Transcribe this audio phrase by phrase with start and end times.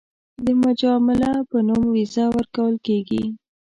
[0.45, 3.23] د مجامله په نوم ویزه ورکول کېږي.